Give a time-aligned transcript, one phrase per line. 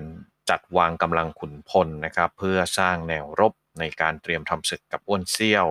[0.50, 5.66] จัดวางกำลังขุนพลนะครับ เพื่อสร้างแนวรบในการเตรียมทำศึกกับอ้วนเซียว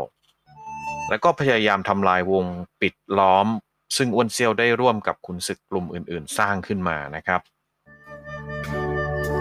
[1.09, 2.45] แล้วก็พยายามทำลายวง
[2.81, 3.47] ปิดล้อม
[3.97, 7.41] ซึ่งอ้วนเซียวได้ร่วมกับขุนศึกกลุ่มอื่น ๆ สร้างขึ้นมานะครับ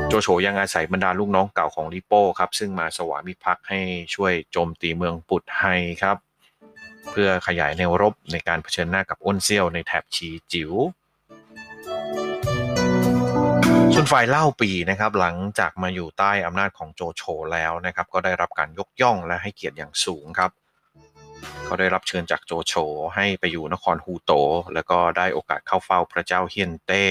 [0.08, 3.80] โจโฉยังอาศัยบรรดาลูกน้องเก่าของลิโป้ครับ ซึ่งมาสวามิภักดิ์ให้
[4.14, 5.64] ช่วยโจมตีเมืองปุตไฮ
[6.04, 6.18] ครับ
[7.10, 10.72] เพื่อขยายแนวรบในการเผชิญหน้ากับอ้นเซี่ยวในแถบชีจิ๋ว
[13.94, 17.22] ส่วนฝ่ายเล่าปีนะครับหลังจากมาอยู่ใต้อำนาจของโจโฉ
[17.52, 20.50] แล้วนะครับก็ได้รับการยกย่องและให้เกียรติอย่างสูงครับ
[21.64, 22.74] เขาได้รับเชิญจากโจโฉ
[23.14, 24.32] ให้ไปอยู่นครฮูโต
[24.74, 27.06] แล้วก็ได้โอกาสเข้าเฝ้าพระเจ้าเฮียนเต้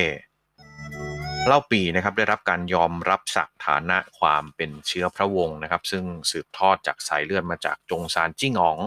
[1.47, 8.79] เล่าปีนะครับได้รับการยอมรับศักฐานะความเป็นเชื้อพระวงศ์นะครับ ซึ่งสืบทอดจากสายเลือดมาจากจงซานจิ้งอ๋อง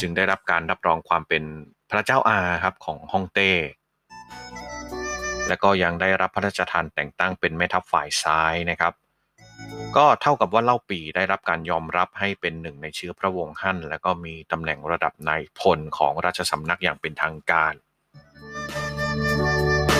[0.00, 1.42] จึงได้รับการรับรองความเป็น
[1.90, 3.52] พระเจ้าอาครับของฮ่องเต้
[5.48, 8.92] และก็ยังได้รับพระราชทานแต่งตั้งเป็นแม่ทัพฝ่ายซ้ายนะครับ
[9.96, 17.74] ก็เท่ากับว่าเล่าปีได้รับการยอมรับให้เป็นหนึ่งในเชื้อพระวงศ์ฮั่น และก็มีตำแหน่งระดับนายพลของราชสำนักอย่างเป็นทางการ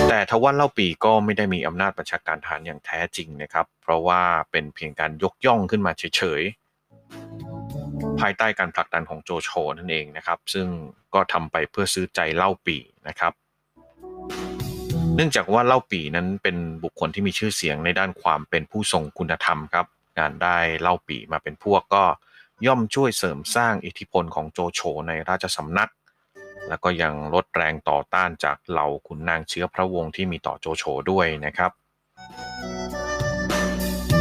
[0.09, 7.50] แต่ทว่าเล่าปีก็ไม่ได้มีอำนาจบัญชาการทหารอย่างแท้จริงนะครับ เพราะว่าเป็นเพียงการยกย่องขึ้นมาเฉยๆ
[8.19, 10.67] ภายใต้การผลักดันของโจโฉนั่นเองนะครับ ซึ่ง
[11.13, 13.33] ก็ทำไปเพื่อซื้อใจเล่าปีนะครับ
[15.15, 19.85] เนื่องจากว่าเล่าปีนั้นเป็นบุคคลที่มีชื่อเสียงในด้านความเป็นผู้ทรงคุณธรรมครับ
[20.19, 22.03] การได้เล่าปีมาเป็นพวกก็
[22.65, 25.91] ย่อมช่วยเสริมสร้างอิทธิพลของโจโฉในราชสำนัก
[26.69, 31.71] แล้วก็ยังลดแรงต่อต้านจากเหล่าขุนนางเชื้อพระวงศ์ที่มีต่อโจโฉด้วยนะครับ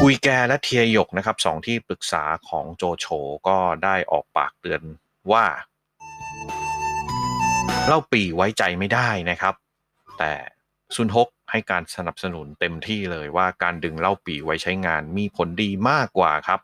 [0.03, 3.07] กุยแกและเทียหยกนะครับสองที่ปรึกษาของโจโฉ
[3.49, 4.83] ก็ได้ออกปากเตือน
[5.33, 5.45] ว่า
[7.87, 9.55] เล่าปีไว้ใจไม่ได้นะครับ
[10.19, 10.33] แต่
[10.95, 16.61] ซุนฮกให้การสนับสนุนเต็มที่เลยว่าการดึงเล่าปีไว้ใช้งานมีผลดีมากกว่าครับ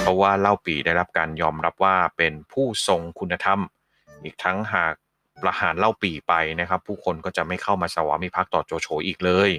[0.00, 3.60] เพราะว่าเล่าปีได้รับการยอมรับว่าเป็นผู้ทรงคุณธรรม
[4.22, 4.94] อีกทั้งหาก
[5.42, 9.50] ประหารเล่าปีไปนะครับ ผู้คนก็จะไม่เข้ามาสวามิภักดิ์ต่อโจโฉอีกเลย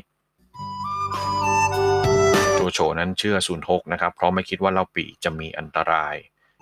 [2.65, 6.15] โจโฉนั้นเชื่อซุนฮกนะครับ เพราะไม่คิดว่าเล่าปีจะมีอันตราย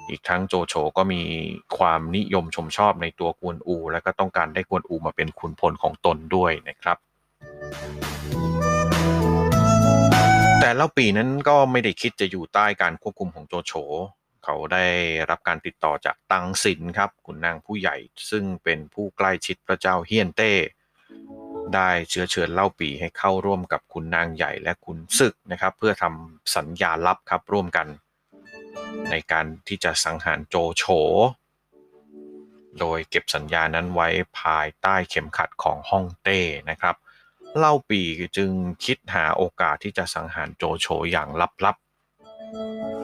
[0.10, 1.22] อีกทั้งโจโฉก็มี
[1.78, 6.98] ความนิยมชมชอบในตัวกวนอู และก็ต้องการได้กวนอูมาเป็นขุนพลของตนด้วยนะครับ
[10.60, 13.74] แต่เล่าปีนั้นก็ไม่ได้คิดจะอยู่ใต้การควบคุมของโจโฉ
[14.44, 14.86] เขาได้
[15.30, 17.96] รับการติดต่อจากตังสินครับขุนนางผู้ใหญ่
[18.30, 20.52] ซึ่งเป็นผู้ใกล้ชิดพระเจ้าเฮียนเต้
[21.76, 27.88] ได้เชื้อเชิญเล่าปีให้เข้าร่วมกับขุนนางใหญ่และขุนศึกนะครับ เพื่อทำสัญญาลับครับร่วมกัน
[29.12, 30.84] ในการที่จะสังหารโจโฉ
[32.80, 34.08] โดยเก็บสัญญานั้นไว้
[34.40, 36.40] ภายใต้เข็มขัดของฮ่องเต้
[36.70, 36.96] นะครับ
[37.58, 38.02] เล่าปี
[38.38, 38.52] จึง
[38.86, 41.30] คิดหาโอกาสที่จะสังหารโจโฉอย่าง
[41.66, 43.03] ลับๆ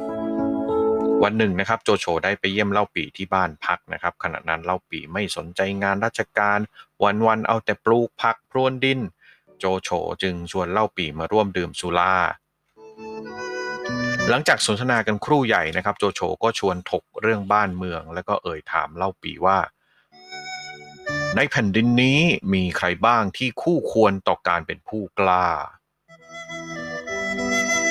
[1.23, 6.59] วันหนึ่งนะครับโจโฉได้ไปเยี่ยมเล่าปีที่บ้านพักนะครับ ขณะนั้นเล่าปีไม่สนใจงานราชการ
[7.03, 8.99] วันๆเอาแต่ปลูกผักพรวนดิน
[9.59, 9.89] โจโฉ
[10.23, 12.15] จึงชวนเล่าปีมาร่วมดื่มสุรา
[14.29, 19.57] หลังจากสนทนากันครู่ใหญ่นะครับ โจโฉก็ชวนถกเรื่องบ้านเมือง แล้วก็เอ่ยถามเล่าปีว่า
[21.35, 22.19] ในแผ่นดินนี้
[22.53, 25.47] มีใครบ้างที่คู่ควรต่อการเป็นผู้กล้า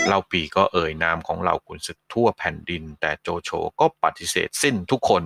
[0.08, 3.50] เล่าปีก็เอ่ยนามของเหล่าขุนศึกทั่วแผ่นดิน แต่โจโฉ
[3.80, 5.22] ก็ปฏิเสธสิ้นทุกคน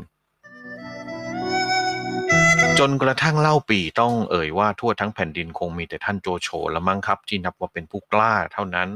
[2.78, 8.88] จนกระทั่งเล่าปีต้องเอ่ยว่าทั่วทั้งแผ่นดินคงมีแต่ท่านโจโฉละมั้งครับ ที่นับว่าเป็นผู้กล้าเท่านั้น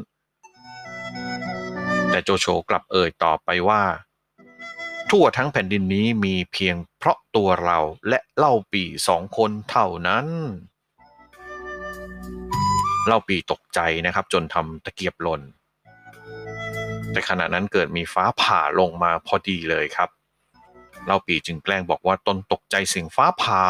[2.11, 3.83] แต่โจโฉกลับเอ่ยตอบไปว่า
[5.11, 7.79] ทั่วทั้งแผ่นดินนี้มีเพียงเพราะตัวเรา
[8.09, 10.27] และเล่าปีสองคนเท่านั้น
[13.07, 15.43] เล่าปีตกใจนะครับ จนทำตะเกียบหล่น
[17.13, 20.09] แต่ขณะนั้นเกิดมีฟ้าผ่าลงมาพอดีเลยครับ
[21.07, 23.63] เล่าปีจึงแกล้งบอกว่าตนตกใจเสียงฟ้าผ่า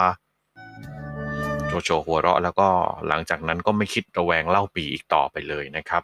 [1.67, 2.69] โจโฉหัวเราะแล้วก็
[3.08, 6.03] หลังจากนั้นก็ไม่คิดระแวงเล่าปีอีกต่อไปเลยนะครับ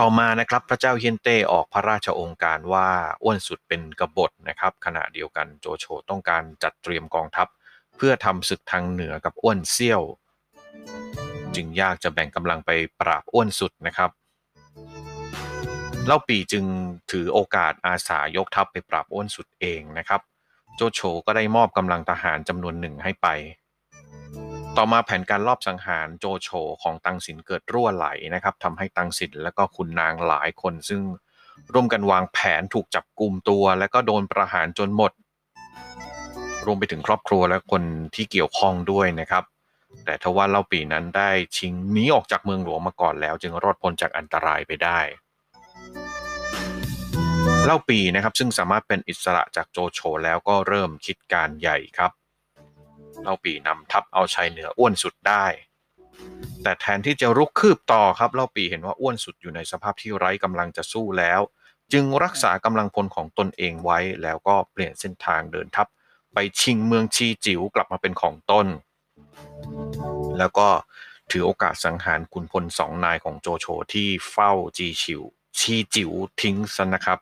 [0.00, 2.88] ต่อมานะครับพระเจ้าเฮียนเต้ออกพระราชองค์การว่า
[3.22, 7.48] อ้วนสุดเป็นกบฏนะครับ ขณะเดียวกันโจโฉต้องการจัดเตรียมกองทัพ
[7.96, 10.02] เพื่อทำศึกทางเหนือกับอ้วนเซี่ยว
[11.56, 12.70] จึงยากจะแบ่งกำลังไป
[13.00, 14.10] ปราบอ้วนสุดนะครับ
[16.06, 16.64] เล่าปีจึง
[17.10, 20.20] ถือโอกาสอาสายกทัพไปปราบอ้วนสุดเองนะครับ
[20.76, 23.28] โจโฉก็ได้มอบกำลังทหารจำนวนหนึ่งให้ไป
[24.76, 26.48] ต่อมาแผนการลอบสังหารโจโฉ
[26.82, 31.02] ของตังสินเกิดรั่วไหลนะครับทำให้ตังสินและก็ขุนนางหลายคนซึ่ง
[31.72, 35.12] ร่วมกันวางแผนถูกจับกลุ่มตัว และก็โดนประหารจนหมด
[36.66, 37.82] รวมไปถึงครอบครัวและคน
[38.14, 39.44] ที่เกี่ยวข้องด้วยนะครับ
[40.04, 45.00] แต่ทว่าเล่าปีนั้นได้ชิงหนีออกจากเมืองหลวงมาก่อนแล้ว จึงรอดพ้นจากอันตรายไปได้
[47.64, 52.12] เล่าปีนะครับซึ่งสามารถเป็นอิสระจากโจโฉแล้วก็เริ่มคิดการใหญ่ครับ
[53.22, 55.46] เล่าปีนำทัพเอาชัยเหนืออ้วนสุดได้
[56.62, 61.40] แต่แทนที่จะรุกคืบต่อครับเล่าปีเห็นว่าอ้วนสุดอยู่ในสภาพที่ไร้กำลังจะสู้แล้ว
[61.92, 65.86] จึงรักษากำลังพลของตนเองไว้แล้วก็เปลี่ยนเส้นทางเดินทัพ
[66.34, 68.66] ไปชิงเมืองชีจิ๋วกลับมาเป็นของตน
[70.38, 70.68] แล้วก็
[71.30, 75.22] ถือโอกาสสังหารขุนพลสองนายของโจโฉที่เฝ้าจีชิว
[75.58, 77.18] ชีจิ๋วทิ้งซะนะครับ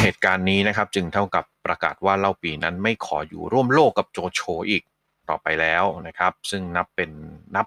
[0.00, 4.40] เหตุการณ์นี้นะครับจึงเท่ากับประกาศว่าเล่าปีนั้นไม่ขออยู่ร่วมโลกกับโจโฉ
[4.70, 4.82] อีก
[5.28, 7.10] ต่อไปแล้วนะครับ ซึ่งนับเป็น
[7.56, 7.66] นับ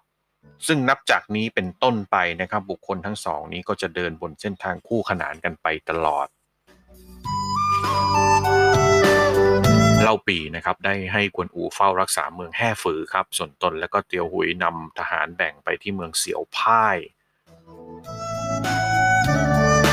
[0.68, 6.28] ซึ่งนับจากนี้เป็นต้นไปนะครับ บุคคลทั้งสองนี้ก็จะเดินบนเส้นทางคู่ขนานกันไปตลอด
[10.04, 16.98] เล่าปีนะครับได้ให้กวนอูเฝ้ารักษาเมืองแห่ฝือครับ ส่วนตนและก็เตียวหุยนำทหารแบ่งไปที่เมืองเสียวพ่าย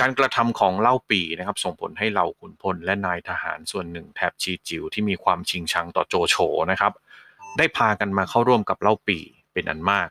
[0.01, 6.37] การกระทำของเล่าปีนะครับส่งผลให้เหล่าขุนพลและนายทหารส่วนหนึ่งแถบชีจิวที่มีความชิงชังต่อโจโฉ
[6.71, 6.93] นะครับ
[7.59, 9.19] ได้พากันมาเข้าร่วมกับเล่าปี
[9.53, 10.09] เป็นอันมาก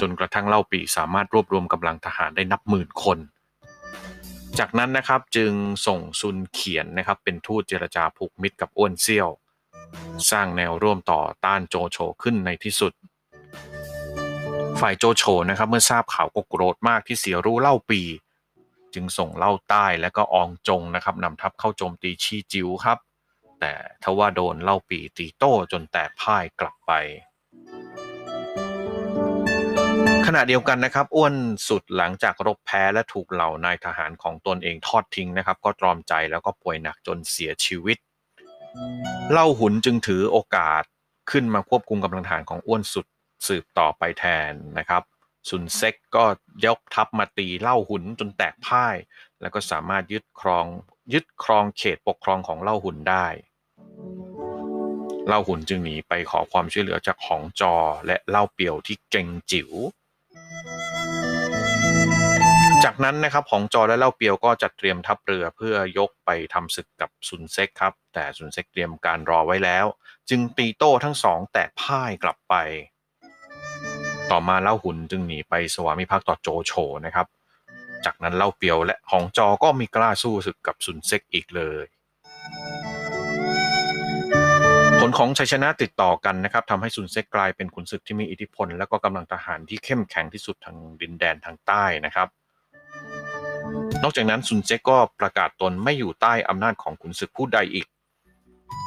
[0.00, 3.18] จนกระทั่งเล่าปีสามารถรวบรวมกำลังทหารได้นับหมื่นคน
[4.58, 5.52] จากนั้นนะครับจึง
[5.86, 9.28] ส่งซุนเขียนนะครับเป็นทูตเจรจาผูกมิตรกับอ้วนเซี่ยว
[10.30, 12.92] สร้างแนวร่วมต่อต้านโจโฉขึ้นในที่สุด
[14.80, 18.00] ฝ่ายโจโฉนะครับเมื่อทราบข่าวก็โกรธมากที่เสียรู้เล่าปี
[18.94, 22.98] จึงส่งเล่าใต้และก็อองจงนะครับนำทัพเข้าโจมตีชีจิ๋วครับ
[23.60, 26.92] แต่ทว่าโดนเล่าปีตีโต้จนแตกพ่ายกลับไป
[30.26, 31.34] ขณะเดียวกันนะครับ อ้วน
[31.68, 37.98] สุดหลังจากรบแพ้และถูกเหล่านายทหารของตนเองทอดทิ้งนะครับ ก็ตรอมใจแล้วก็ป่วยหนักจนเสียชีวิต
[39.32, 40.82] เล่าหุนจึงถือโอกาส
[41.30, 43.06] ขึ้นมาควบคุมกำลังทหารของอ้วนสุด
[43.48, 45.02] สืบต่อไปแทนนะครับ
[45.48, 46.24] ซุนเซ็กก็
[46.64, 48.96] ยกทัพมาตีเล่าหุนจนแตกพ่าย
[49.40, 50.66] แล้วก็สามารถยึดครอง
[51.12, 53.26] ยึดครองเขตปกครองของเล่าหุนได้
[55.26, 57.74] เล่าหุนจึงหนีไปขอความช่วยเหลือจากของจอ
[58.06, 59.72] และเล่าเปียวที่เก่งจิ๋ว
[62.84, 69.86] จากนั้นนะครับของจอและเล่าเปียวก็จัดเตรียมทัพเรือเพื่อยกไปทำศึกกับซุนเซ็กครับ แต่ซุนเซ็กเตรียมการรอไว้แล้ว
[70.30, 72.54] จึงตีโต้ทั้งสองแตกพ่ายกลับไป
[74.30, 76.72] ต่อมาเล่าหุนจึงหนีไปสวามิภักดิ์ต่อโจโฉ
[77.06, 77.26] นะครับ
[78.04, 81.86] จากนั้นเล่าเปียวและหองจอก็มีกล้าสู้ศึกกับซุนเซ็กอีกเลย
[85.08, 92.28] ลของชัยชนะติดต่อกันนะครับทำให้ซุนเซกกลายเป็นขุนศึกที่มีอิทธิพล และก็กำลังทหารที่เข้มแข็งที่สุดทางดินแดนทางใต้นะครับ
[94.02, 97.86] นอกจากนั้นซุนเจ๊กก็ประกาศตนไม่อยู่ใต้อำนาจของขุนศึกผู้ใดอีก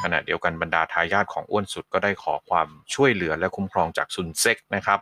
[0.03, 4.99] ขณะเดียวกันบรรดาทายาทของอ้วนสุดก็ได้ขอความช่วยเหลือและคุ้มครองจากซุนเซกนะครับ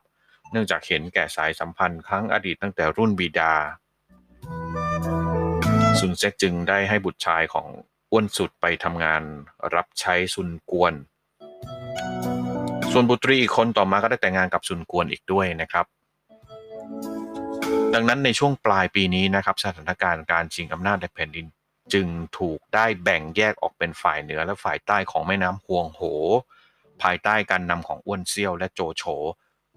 [0.51, 3.53] เนื่องจากเห็นแก่สายสัมพันธ์ครั้งอดีตตั้งแต่รุ่นบิดา
[6.00, 7.67] ซุนเซกจึงได้ให้บุตรชายของ
[8.12, 9.22] อ้วนสุดไปทำงาน
[9.76, 10.94] รับใช้ซุนกวน
[12.92, 15.86] ส่วนบุตรีอีกคนต่อมาก็ได้แต่งงานกับซุนกวนอีกด้วยนะครับ
[17.94, 21.46] ดังนั้นในช่วงปลายปีนี้นะครับ สถานการณ์การชิงอำนาจในแผ่นดิน
[21.94, 26.02] จึงถูกได้แบ่งแยกออกเป็นฝ่ายเหนือและฝ่ายใต้ของแม่น้ำฮวงโห
[27.02, 29.04] ภายใต้การนำของอ้วนเซี่ยวและโจโฉ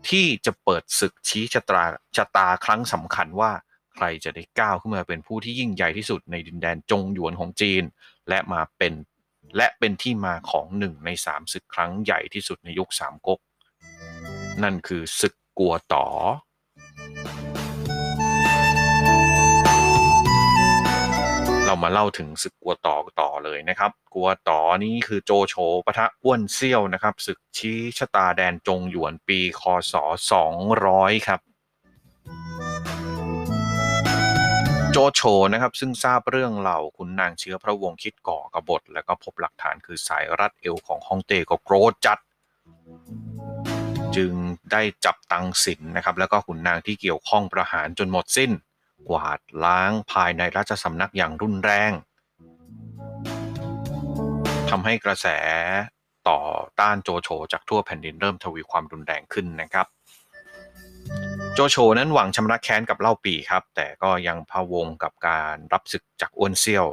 [0.08, 1.84] ที่จะเปิดศึกชี้ชะตา
[2.16, 3.52] ชะตาครั้งสำคัญว่า
[3.94, 7.82] ใครจะได้ก้าวขึ้นมาเป็นผู้ที่ยิ่งใหญ่ที่สุดในดินแดนจงหยวนของจีน
[8.28, 8.94] และมาเป็น
[9.56, 13.40] และเป็นที่มาของหนึ่งในสามศึกครั้งใหญ่ที่สุดในยุคสามก๊ก
[14.62, 16.06] นั่นคือศึกกัวต่อ
[21.66, 25.54] เรามาเล่าถึงศึกกัวต่อต่อเลยนะครับ กัวต่อนี้คือโจโฉ
[25.86, 29.62] ปะทะอ้วนเซี่ยวนะครับศึกชี้ชะตาแดนจงหยวนปีค
[29.92, 29.94] ศ
[30.60, 31.40] 200 ครับ
[34.92, 35.20] โจโฉ
[35.52, 42.18] นะครับซึ่งทราบเรื่องเหล่าขุนนางเชื้อพระวงศ์คิดก่อกบฏ แล้วก็พบหลักฐานคือสายรัดเอวของฮ่องเต้ก็โกรธจัด
[44.16, 44.32] จึง
[44.72, 48.50] ได้จับตังสินนะครับแล้วก็ขุนนางที่เกี่ยวข้องประหารจนหมดสิ้น
[49.08, 51.92] กวาดล้างภายในราชสำนักอย่างรุนแรง
[54.70, 55.26] ทำให้กระแส
[56.28, 56.40] ต่อ
[56.80, 59.86] ต้านโจโฉจากทั่วแผ่นดินเริ่มทวีความรุนแรงขึ้นนะครับ
[61.62, 66.86] จโฉนั้นหวังชำระแค้นกับเล่าปีครับ แต่ก็ยังพะวงกับการรับศึกจากอ้วนเซี่ยว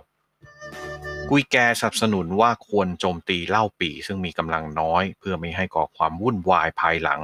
[1.29, 7.21] กุยแกสนับสนุนว่าควรโจมตีเล่าปี ซึ่งมีกำลังน้อย เพื่อไม่ให้ก่อความวุ่นวายภายหลัง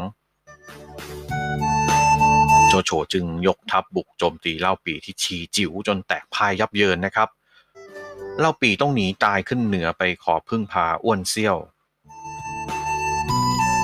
[2.68, 7.30] โจโฉจึงยกทัพบบุกโจมตีเล่าปีที่ชีจิ๋วจนแตกพ่ายยับเยินนะครับ
[8.40, 11.58] เล่าปีต้องหนีตายขึ้นเหนือไปขอพึ่งพาอ้วนเซี่ยว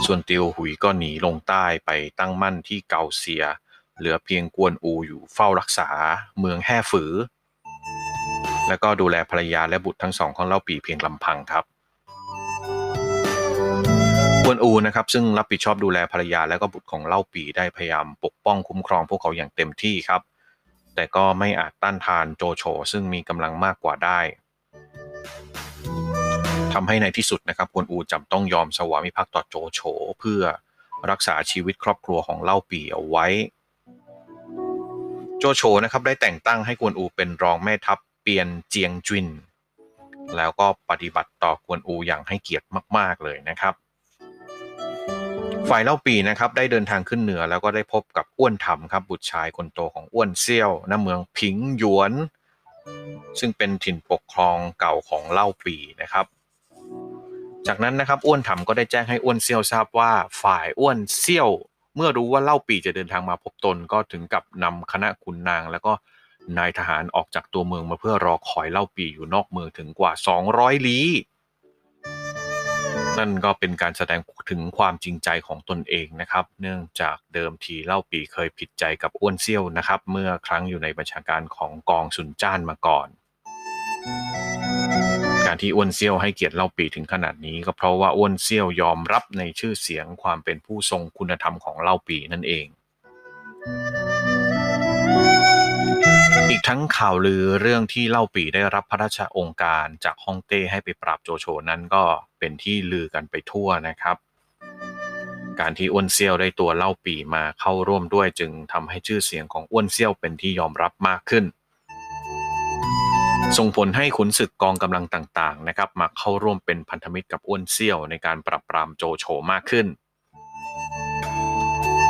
[0.06, 3.44] ส่วนเตียวหุยก็หนีลงใต้ไปตั้งมั่นที่เกาเซีย
[3.98, 5.90] เหลือเพียงกวนอูอยู่เฝ้ารักษา
[6.40, 7.12] เมืองแห่ฝือ
[8.68, 11.64] แล้วก็ดูแลภรรยาและบุตรทั้งสองของเล่าปีเพียงลำพังครับ
[14.44, 20.22] กวนอูนะครับซึ่งรับผิดชอบดูแลภรรยาและก็บุตรของเล่าปีได้พยายามปกป้องคุ้มครองพวกเขาอย่างเต็มที่ครับ
[20.96, 24.20] แต่ก็ไม่อาจต้านทานโจโฉซึ่งมีกำลังมากกว่าได้
[26.74, 29.80] ทำให้ในที่สุดนะครับกวนอูจำต้องยอมสวามิภักดิ์ต่อโจโฉ
[30.20, 30.42] เพื่อ
[31.10, 33.28] รักษาชีวิตครอบครัวของเล่าปีเอาไว้
[35.40, 39.28] โจโฉนะครับได้แต่งตั้งให้กวนอูเป็นรองแม่ทัพเปียนเจียงจุน
[40.38, 43.74] แล้วก็ปฏิบัติต่อกวนอูอย่างให้เกียรติมาก ๆ เลยนะครับ
[45.70, 52.14] ฝ่ายเล่าปีนะครับได้เดินทางขึ้นเหนือแล้วก็ได้พบกับอ้วนถำครับบุตรชายคนโตของอ้วนเซี่ยวณเมืองผิงหยวน
[53.40, 56.26] ซึ่งเป็นถิ่นปกครองเก่าของเล่าปีนะครับ
[57.68, 60.12] จากนั้นนะครับอ้วนถำก็ได้แจ้งให้อ้วนเซี่ยวทราบว่า
[60.42, 61.50] ฝ่ายอ้วนเซี่ยว
[61.96, 65.94] เมื่อรู้ว่าเล่าปีจะเดินทางมาพบตนก็ถึงกับนำคณะขุนนาง แล้วก็
[66.58, 70.12] นายทหารออกจากตัวเมืองมาเพื่อรอคอยเล่าปีอยู่นอกเมืองถึงกว่า
[70.50, 71.08] 200 ลี้
[73.20, 83.08] นั่นก็เป็นการแสดงถึงความจริงใจของตนเองนะครับ เนื่องจากเดิมทีเล่าปีเคยผิดใจกับอ้วนเซี่ยวนะครับ เมื่อครั้งอยู่ในบัญชาการของกองสุนจ้านมาก่อน
[85.52, 92.68] การที่อ้วนเซี่ยวให้เกียรติเล่าปีถึงขนาดนี้ ก็เพราะว่าอ้วนเซี่ยวยอมรับในชื่อเสียงความเป็นผู้ทรงคุณธรรมของเล่าปีนั่นเอง
[96.50, 102.04] อีกทั้งข่าวลือเรื่องที่เล่าปีได้รับพระราชองค์การจากฮ่องเต้ให้ไปปราบโจโฉนั้นก็
[102.40, 104.18] เป็นที่ลือกันไปทั่วนะครับ
[105.60, 111.46] การที่อ้วนเซี่ยวได้ตัวเล่าปีมาเข้าร่วมด้วยจึงทำให้ชื่อเสียงของอ้วนเซี่ยวเป็นที่ยอมรับมากขึ้น
[113.58, 119.88] ส่งผลให้ขุนศึกกองกำลังต่างๆนะครับมาเข้าร่วมเป็นพันธมิตรกับอ้วนเซี่ยวในการปราบปรามโจโฉมากขึ้น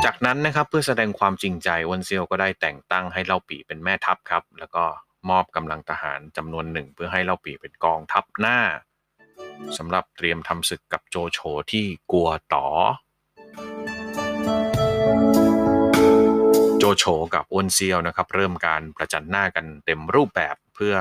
[0.04, 4.84] จากนั้นนะครับเพื่อแสดงความจริงใจอ้วนเซี่ยวก็ได้แต่งตั้งให้เล่าปีเป็นแม่ทัพครับ แล้วก็
[5.30, 8.58] มอบกำลังทหารจำนวนหนึ่ง เพื่อให้เล่าปีเป็นกองทัพหน้า
[9.76, 11.38] สำหรับเตรียมทำศึกกับโจโฉ
[11.72, 12.66] ที่กัวต่อ
[16.78, 17.04] โจโฉ
[17.34, 20.96] กับอ้วนเซียวนะครับ เริ่มการประจันหน้ากันเต็มรูปแบบเพื่อ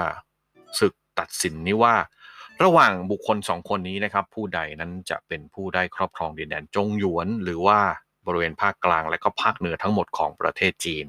[0.79, 1.95] ศึกตัดสินนี้ว่า
[2.63, 7.79] ระหว่างบุคคลสองคนนี้นะครับ ผู้ใดนั้นจะเป็นผู้ได้ครอบครองดินแดนจงหยวน หรือว่า
[8.25, 11.05] บริเวณภาคกลางและก็ภาคเหนือทั้งหมดของประเทศจีน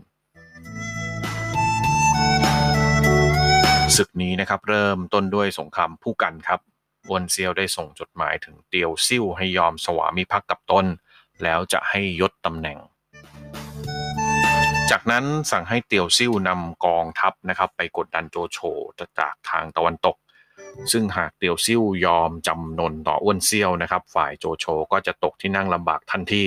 [3.97, 6.61] ศึกนี้นะครับเริ่มต้นด้วยสงครามผู้กันครับ
[7.09, 10.87] อ้วนเซียวได้ส่งจดหมายถึงเตียวซิ่วให้ยอมสวามิภักดิ์กับตน
[11.43, 12.79] แล้วจะให้ยศตำแหน่ง
[14.91, 18.59] จากนั้นสั่งให้เตียวซิ่วนำกองทัพนะครับไปกดดันโจโฉ
[19.19, 20.17] จากทางตะวันตก
[20.93, 26.45] ซึ่งหากเตียวซิ่วยอมจำนนต่ออ้วนเซี่ยวนะครับ ฝ่ายโจโฉก็จะตกที่นั่งลำบากทันที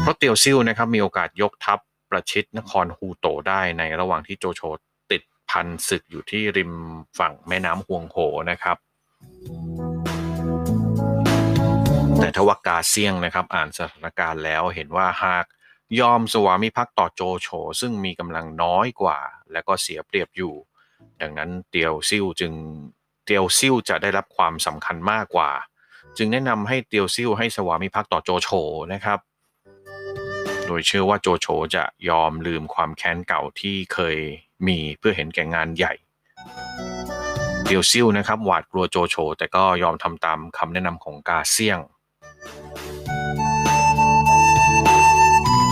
[0.00, 1.78] เพราะเตียวซิ่วนะครับมีโอกาสยกทัพ
[2.10, 4.62] ประชิดนครฮูโตได้ในระหว่างที่โจโฉ
[5.10, 6.72] ติดพันศึกอยู่ที่ริม
[7.18, 8.16] ฝั่งแม่น้ำฮวงโห
[8.50, 8.76] นะครับ
[12.18, 15.46] แต่ทว่ากาเซียงนะครับ อ่านสถานการณ์แล้วเห็นว่าหาก
[16.00, 17.48] ยอมสวามิภักดิ์ต่อโจโฉ
[17.80, 19.18] ซึ่งมีกำลังน้อยกว่า
[19.52, 20.54] และก็เสียเปรียบอยู่
[21.20, 22.52] ดังนั้นเตียวซิ่วจึง
[23.24, 25.50] เตียวซิ่วจะได้รับความสำคัญมากกว่า
[26.16, 28.48] จึงแนะนำให้เตียวซิ่วให้สวามิภักดิ์ต่อโจโฉ
[28.92, 29.18] นะครับ
[30.66, 34.16] โดยเชื่อว่าโจโฉจะยอมลืมความแค้นเก่าที่เคย
[34.66, 35.92] มีเพื่อเห็นแก่งานใหญ่
[37.64, 41.78] เตียวซิ่วนะครับหวาดกลัวโจโฉแต่ก็ยอมทำตามคำแนะนำของกาเซียง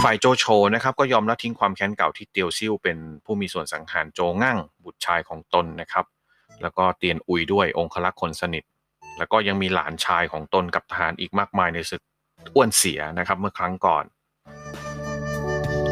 [0.04, 6.04] ฝ่ายโจโฉนะครับก็ยอมละทิ้งความแค้นเก่าที่เตียวซิ่วเป็นผู้มีส่วนสังหารโจงั่งบุตรชายของตนนะครับ
[6.62, 8.64] แล้วก็เตียนอุยด้วยองคลักษ์คนสนิท
[9.18, 12.02] แล้วก็ยังมีหลานชายของตนกับทหารอีกมากมายในศึก
[12.54, 14.04] อ้วนเสียนะครับเมื่อครั้งก่อน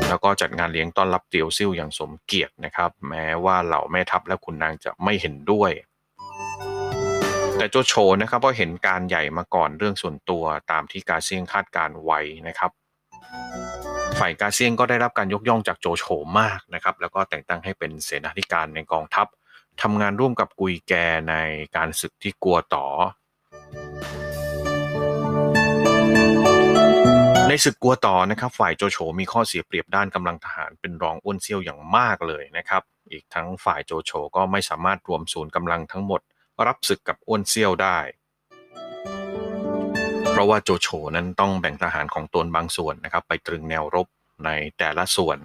[0.09, 5.71] แล้วก็จัดงานเลี้ยงต้อนรับเตียวซิ่วอย่างสมเกียรตินะครับ แม้ว่าเหล่าแม่ทัพและขุนนางจะไม่เห็นด้วย
[7.57, 12.71] แต่โจโฉนะครับก็เห็นการใหญ่มาก่อนเรื่องส่วนตัวตามที่กาเซียงคาดการไว้นะครับ
[14.20, 16.04] ฝ่ายกาเซียงก็ได้รับการยกย่องจากโจโฉ
[16.40, 19.26] มากนะครับ แล้วก็แต่งตั้งให้เป็นเสนาธิการในกองทัพ
[19.82, 20.92] ทำงานร่วมกับกุยแก
[21.30, 21.34] ใน
[21.76, 22.87] การศึกที่กัวต่อ
[27.48, 32.82] ในศึกกัวต่อนะครับ ฝ่ายโจโฉมีข้อเสียเปรียบด้านกำลังทหารเป็นรองอ้วนเซี่ยวอย่างมากเลยนะครับ
[33.12, 36.20] อีกทั้งฝ่ายโจโฉก็ไม่สามารถรวมศูนย์กำลังทั้งหมด
[36.66, 37.98] รับศึกกับอ้วนเซี่ยวได้
[40.38, 44.07] ราะว่าโจโฉนั้นต้องแบ่งทหารของตนบางส่วนนะครับ ไปตรึงแนวรบ
[44.45, 45.38] ในแต่ละส่วน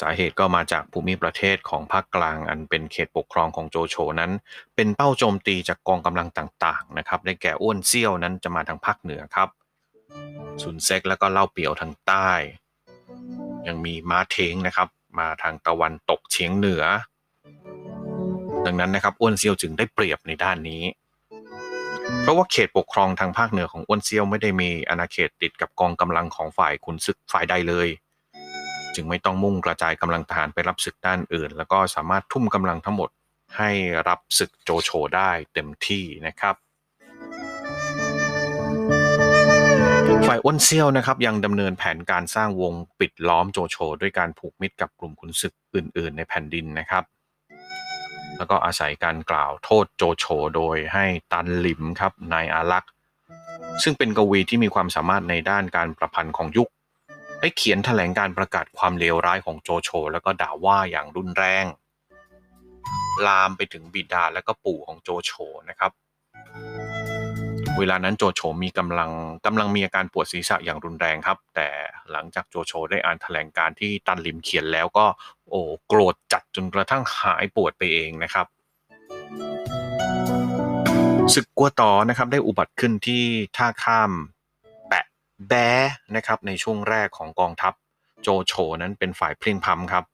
[0.00, 4.32] สาเหตุก็มาจากภูมิประเทศของภาคกลางอันเป็นเขตปกครองของโจโฉนั้น
[4.74, 9.48] เป็นเป้าโจมตีจากกองกำลังต่างๆนะครับได้แก่อ้วนเซี่ยวนั้นจะมาทางภาคเหนือครับ
[10.62, 12.30] ซุนเซ็กแล้วก็เล่าเปียวทางใต้
[13.66, 14.88] ยังมีม้าเทงนะครับ
[15.18, 16.84] มาทางตะวันตกเฉียงเหนือ
[18.66, 20.82] ดังนั้นนะครับอ้วนเซี่ยวจึงได้เปรียบในด้านนี้
[22.22, 27.88] เพราะว่าเขตปกครองทางภาคเหนือของอ้วนเซียวไม่ได้มีอาณาเขตติดกับกองกำลังของฝ่ายขุนศึกฝ่ายใดเลย
[28.94, 33.10] จึงไม่ต้องมุ่งกระจายกำลังทหารไปรับศึกด้านอื่น แล้วก็สามารถทุ่มกำลังทั้งหมด
[33.56, 33.70] ให้
[34.08, 36.54] รับศึกโจโฉได้เต็มที่นะครับ
[40.28, 47.04] ฝ่ายอ้วนเซียวนะครับยังดำเนินแผนการสร้างวงปิดล้อมโจโฉด้วยการผูกมิตรกับกลุ่มขุนศึกอื่น ๆ ในแผ่นดินนะครับ
[48.38, 50.24] แล้วก็อาศัยการกล่าวโทษโจโฉ
[50.56, 52.92] โดยให้ตันหลิมครับนายอารักษ์
[53.82, 56.68] ซึ่งเป็นกวีที่มีความสามารถในด้านการประพันธ์ของยุค
[57.40, 61.64] ได้เขียนแถลงการประกาศความเลวร้ายของโจโฉแล้วก็ด่าว่าอย่างรุนแรง
[63.26, 65.32] ลามไปถึงบิดาและก็ปู่ของโจโฉ
[65.68, 65.92] นะครับ
[67.78, 69.10] เวลานั้นโจโฉมีกำลัง
[69.46, 71.68] กำลังมีอาการปวดศีรษะอย่างรุนแรงครับ แต่
[72.10, 75.06] หลังจากโจโฉได้อ่านแถลงการที่ตันลิมเขียนแล้วก็
[75.50, 78.46] โอ้โกรธจัดจนกระทั่งหายปวดไปเองนะครับ
[81.34, 83.24] ศึกกัวต่อนะครับได้อุบัติขึ้นที่
[83.56, 84.12] ท่าข้าม
[84.88, 85.04] แปะ
[85.48, 85.52] แบ
[86.16, 87.72] นะครับในช่วงแรกของกองทัพ
[88.22, 90.04] โจโฉนั้นเป็นฝ่ายพลิงพัมครับ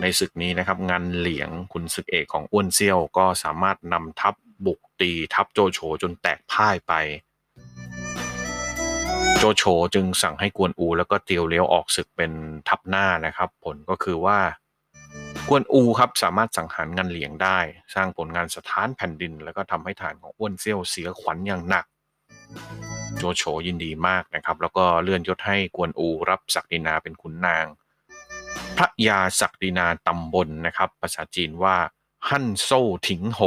[0.00, 4.34] ในศึกนี้นะครับงานเหลียงคุณศึกเอกของอ้วนเซี่ยวก็สามารถนำทัพ
[4.66, 6.92] บุกตีทัพโจโฉจนแตกพ่ายไป
[9.38, 9.62] โจโฉ
[9.94, 12.32] จึงสั่งให้กวนอูแล้วก็เตียวเลี้ยวออกศึกเป็น
[12.68, 14.38] ทัพหน้านะครับ ผลก็คือว่า
[15.48, 17.58] กวนอูครับสามารถสังหารงันเหลียงได้
[17.94, 21.84] สร้างผลงานสถานแผ่นดิน แล้วก็ทำให้ฐานของอ้วนเซี่ยวเสียขวัญอย่างหนัก
[23.18, 27.66] โจโฉยินดีมากนะครับ แล้วก็เลื่อนยศให้กวนอูรับศักดินาเป็นขุนนาง
[28.76, 31.76] พระยาศักดินาตำบลนะครับ ภาษาจีนว่า
[32.28, 33.40] ฮั่นโซ่ถิงโห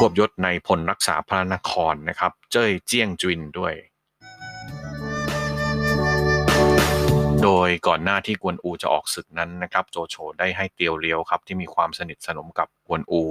[0.00, 3.74] ควบยศในพลรักษาพระนครนะครับ เจ้ยเจี้ยงจุนด้วย
[7.42, 13.22] โดยก่อนหน้าที่กวนอูจะออกศึกนั้นนะครับ โจโฉได้ให้เตียวเลียวครับที่มีความสนิทสนมกับกวนอู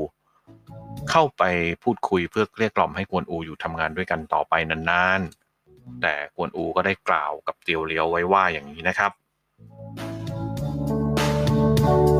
[1.12, 1.44] เข้าไป
[1.84, 9.12] พูดคุยเพื่อเรียกกล่อมให้กวนอูอยู่ทำงานด้วยกันต่อไปนานๆ แต่กวนอูก็ได้กล่าวกับเตียวเลียวไว้ว่าอย่างนี้นะครับ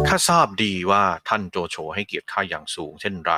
[0.08, 3.34] ข้าทราบดีว่าท่านโจโฉให้เกียรติข้าอย่างสูงเช่นไร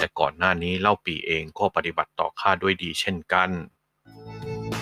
[0.00, 3.50] แต่ก่อนหน้านี้เล่าปีเองก็ปฏิบัติต่อข้าด้วยดีเช่นกัน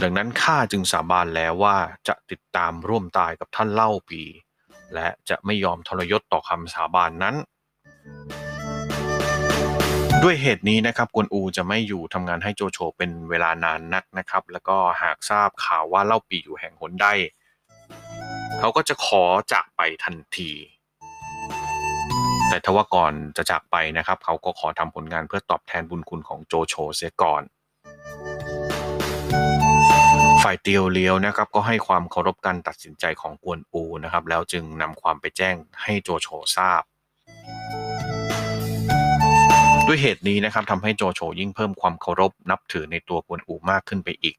[0.02, 1.76] ดังนั้นข้าจึงสาบานแล้วว่า
[2.08, 4.22] จะติดตามร่วมตายกับท่านเล่าปี
[4.94, 7.36] และจะไม่ยอมทรยศต่อคำสาบานนั้น
[10.22, 17.12] ด้วยเหตุนี้นะครับกวนอูจะไม่อยู่ทำงานให้โจโฉเป็นเวลานานนักนะครับ แล้วก็หากทราบข่าวว่าเล่าปีอยู่แห่งหนได้
[18.58, 20.50] เขาก็จะขอจากไปทันที
[22.68, 27.42] ทว่าก่อนจะจากไปนะครับ เขาก็ขอทำผลงานเพื่อตอบแทนบุญคุณของโจโฉเสียก่อน
[30.42, 36.82] ฝ่ายเตียวเลียวนะครับ ก็ให้ความเคารพการตัดสินใจของกวนอูนะครับ แล้วจึงนำความไปแจ้งให้โจโฉทราบ
[39.86, 44.36] ด้วยเหตุนี้นะครับทำให้โจโฉยิ่งเพิ่มความเคารพนับถือในตัวกวนอูมากขึ้นไปอีก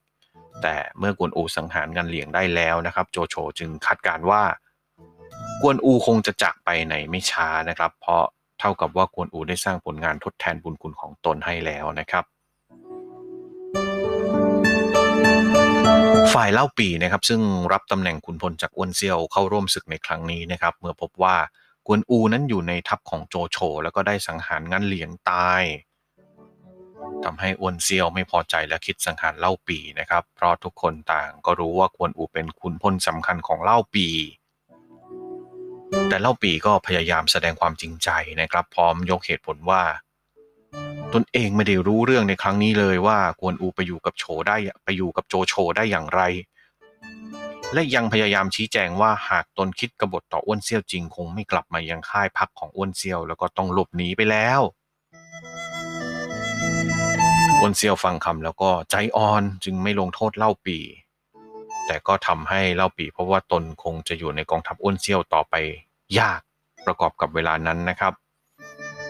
[0.62, 4.44] แต่เมื่อกวนอูสังหารกันเหลียงได้แล้วนะครับ โจโฉจึงคาดการว่า
[5.62, 8.24] กวนอูคงจะจากไปไหนไม่ช้านะครับ เพราะ
[8.60, 12.24] เท่ากับว่ากวนอูได้สร้างผลงานทดแทนบุญคุณของตนให้แล้วนะครับ
[16.34, 17.42] ฝ่ายเล่าปีนะครับ ซึ่ง
[17.74, 21.36] รับตำแหน่งขุนพลจากอ้วนเซียวเข้าร่วมศึกในครั้งนี้นะครับ เมื่อพบว่า
[21.88, 25.64] กวนอูนั้นอยู่ในทัพของโจโฉแล้วก็ได้สังหารงันเหลียงตาย
[27.26, 34.08] ทำให้อวนเซียวไม่พอใจและคิดสังหารเล่าปีนะครับ เพราะทุกคนต่างก็รู้ว่าควนอูเป็นขุนพลสำคัญของเล่าปี
[36.10, 38.10] แต่เล่าปีก็พยายามแสดงความจริงใจ
[38.42, 39.84] นะครับ พร้อมยกเหตุผลว่า
[41.14, 46.22] ตนเองไม่ได้รู้เรื่องในครั้งนี้เลยว่ากวนอูไปอยู่กับโฉได้ไปอยู่กับโจโฉได้อย่างไร
[47.74, 54.62] และยังพยายามชี้แจงว่าหากตนคิดกบฏต่ออ้วนเซียวจริงคงไม่กลับมายังค่ายพักของอ้วนเซียวแล้วก็ต้องหลบหนีไปแล้ว
[57.60, 60.78] อ้วนเซียวฟังคำแล้วก็ใจอ่อนจึงไม่ลงโทษเล่าปี
[61.92, 65.56] แต่ก็ทำให้เล่าปี เพราะว่าตนคงจะอยู่ในกองทัพอ้วนเซียวต่อไป
[66.20, 66.42] ยาก
[66.86, 68.14] ประกอบกับเวลานั้นนะครับ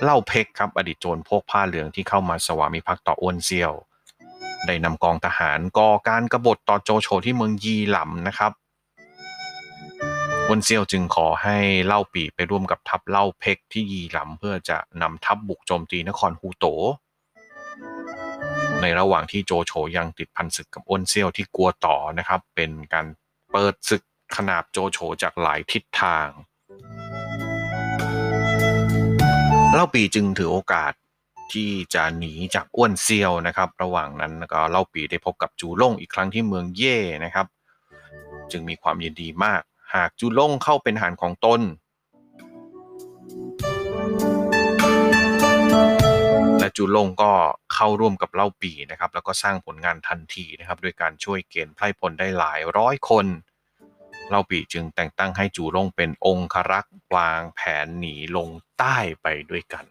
[0.04, 3.74] เล่าเพกครับอดีตโจรพกผ้าเหลืองที่เข้ามาสวามิภักดิ์ต่ออ้วนเซียว
[4.66, 8.52] ได้นำกองทหารก่อการกรบฏต่อโจโฉที่เมืองยีหลำนะครับ
[10.48, 16.66] อ้วนเซียวจึงขอให้เล่าปีไปร่วมกับทัพเล่าเพกที่ยีหลำเพื่อจะนำทัพบุกโจมตีนครฮูโต
[18.82, 23.06] ในระหว่างที่โจโฉยังติดพันศึกกับอ้นเซี่ยวที่กลัวต่อนะครับ เป็นการ
[23.52, 24.04] เปิดศึก
[24.36, 26.28] ขนาบโจโฉจากหลายทิศทาง
[29.74, 30.94] เล่าปีจึงถือโอกาส
[31.54, 37.48] ที่จะหนีจากอ้วนเซียวนะครับ ระหว่างนั้นก็เล่าปีได้พบกับจูล่งอีกครั้งที่เมืองเย่นะครับ
[38.52, 39.62] จึงมีความยินดีมาก
[39.96, 41.62] หากจูล่งเข้าเป็นหานของตน
[46.60, 47.32] และจูลงก็
[47.82, 53.26] เข้าร่วมกับเล่าปีนะครับแล้วก็สร้างผลงานทันทีนะครับด้วยการช่วยเกณฑ์ไพร่พลได้หลายร้อยคน
[54.30, 59.86] เล่าปีจึงแต่งตั้งให้จูลงเป็นองครักษ์วางแผนหนีลงใต้ไปด้วยกัน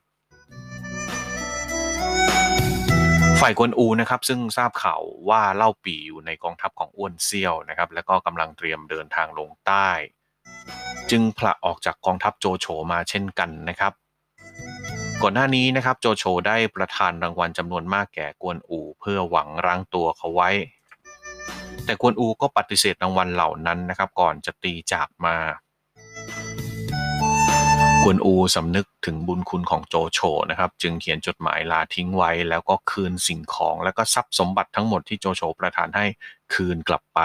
[3.40, 9.88] ฝ่ายกวนอูนะครับซึ่งทราบข่าวว่าเล่าปีอยู่ในกองทัพของอ้วนเซี่ยวนะครับแล้วก็กำลังเตรียมเดินทางลงใต้
[11.10, 13.92] จึงผละออกจากกองทัพโจโฉมาเช่นกันนะครับ
[15.22, 20.50] ก่อนหน้านี้นะครับโจโฉได้ประทานรางวัลจำนวนมากแก่กวนอูเพื่อหวังรั้งตัวเขาไว้
[21.84, 25.36] แต่กวนอูก็ปฏิเสธรางวัลเหล่านั้นนะครับก่อนจะตีจากมา
[28.04, 36.06] กวนอูสำนึกถึงบุญคุณของโจโฉนะครับจึงเขียนจดหมายลาทิ้งไว้ แล้วก็คืนสิ่งของและก็ทรัพย์สมบัติทั้งหมดที่โจโฉประทานให้
[36.54, 37.20] คืนกลับไป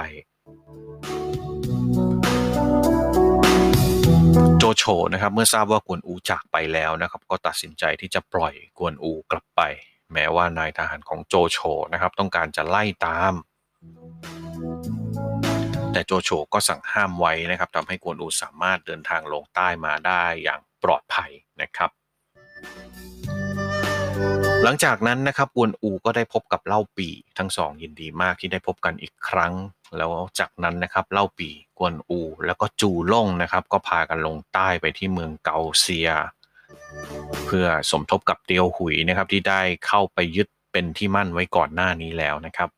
[4.74, 9.62] โจโฉนะครับเมื่อทราบว่ากวนอูจากไปแล้วนะครับ ก็ตัดสินใจที่จะปล่อยกวนอูกลับไป
[10.14, 11.58] แม้ว่านายทหารของโจโฉ
[11.94, 13.34] นะครับ ต้องการจะไล่ตาม
[15.92, 21.32] แต่โจโฉก็สั่งห้ามไว้นะครับทำให้กวนอูสามารถเดินทางลงใต้มาได้อย่างปลอดภัย
[21.62, 21.92] นะครับ
[24.66, 29.54] หลังจากนั้นนะครับกวนอูก็ได้พบกับเล่าปีทั้งสองยินดีมากที่ได้พบกันอีกครั้ง
[29.98, 31.50] แล้วจากนั้นนะครับเล่าปี
[31.80, 36.10] กวนอู แล้วก็จูล่งนะครับก็พากันลงใต้ไปที่เมืองเกาเซีย
[37.46, 42.70] เพื่อสมทบกับเตียวหุยนะครับที่ได้เข้าไปยึดเป็นที่มั่นไว้ก่อนหน้านี้แล้วนะครับ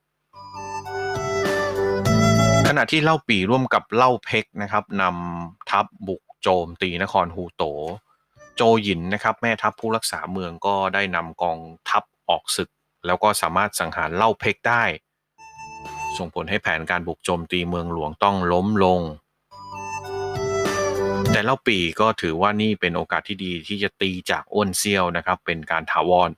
[2.68, 7.64] ขณะที่เล่าปีร่วมกับเล่าเพกนะครับนำทัพบุกโจมตีนครฮูโต
[8.56, 12.70] โจหยินนะครับแม่ทัพผู้รักษาเมืองก็ได้นำกองทัพออกศึก
[13.06, 14.84] แล้วก็สามารถสังหารเล่าเพกได้
[16.18, 19.02] ส่งผลให้แผนการบุกโจมตีเมืองหลวงต้องล้มลง
[21.32, 26.30] แต่เล่าปีก็ถือว่านี่เป็นโอกาสที่ดีที่จะตีจากอ้วนเซียวนะครับเป็นการถาวร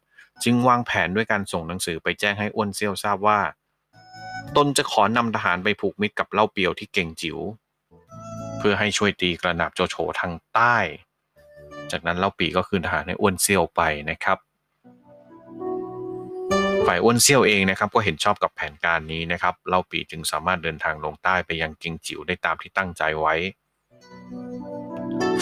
[0.44, 3.40] จึงวางแผนด้วยการส่งหนังสือไปแจ้งให้อ้วนเซียวทราบว่า
[4.56, 7.38] ตนจะขอนำทหารไปผูกมิตรกับเล่าเปียวที่เก่งจิ๋ว
[8.58, 10.78] เพื่อให้ช่วยตีกระหนาบโจโฉทางใต้
[11.92, 14.38] จากนั้นเล่าปีก็คืนทหารให้อ้วนเซี่ยวไปนะครับ
[16.88, 23.36] ฝ่ายอ้วนเซี่ยวเองนะครับก็เห็นชอบกับแผนการนี้นะครับเล่าปีจึงสามารถเดินทางลงใต้ไปยังกิงจิ๋วได้ตามที่ตั้งใจไว้